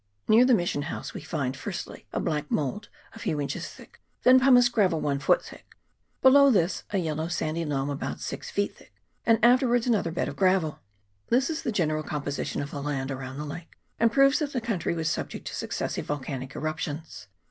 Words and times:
Near 0.27 0.45
the 0.45 0.55
mission 0.55 0.81
house 0.81 1.13
we 1.13 1.21
find, 1.21 1.55
firstly, 1.55 2.07
a 2.11 2.19
black 2.19 2.49
mould 2.49 2.89
a 3.13 3.19
few 3.19 3.39
inches 3.39 3.67
thick, 3.67 4.01
then 4.23 4.39
pumice 4.39 4.67
gravel 4.67 4.99
one 4.99 5.19
foot 5.19 5.43
thick, 5.43 5.75
below 6.23 6.49
this 6.49 6.83
a 6.89 6.97
yellow 6.97 7.27
sandy 7.27 7.63
loam 7.65 7.87
about 7.91 8.19
six 8.19 8.49
feet 8.49 8.75
thick, 8.75 8.95
and 9.27 9.37
afterwards 9.45 9.85
another 9.85 10.09
bed 10.11 10.27
of 10.27 10.35
gravel. 10.35 10.79
This 11.29 11.51
is 11.51 11.61
the 11.61 11.71
general 11.71 12.01
composition 12.01 12.63
of 12.63 12.71
the 12.71 12.81
land 12.81 13.11
around 13.11 13.37
the 13.37 13.45
lake, 13.45 13.77
and 13.99 14.11
proves 14.11 14.39
that 14.39 14.53
the 14.53 14.59
country 14.59 14.95
was 14.95 15.07
subject 15.07 15.45
to 15.45 15.53
successive 15.55 16.07
volcanic 16.07 16.55
eruptions. 16.55 17.27